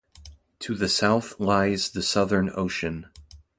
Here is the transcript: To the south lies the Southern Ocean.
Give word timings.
To 0.61 0.73
the 0.73 0.89
south 0.89 1.39
lies 1.39 1.91
the 1.91 2.01
Southern 2.01 2.49
Ocean. 2.55 3.05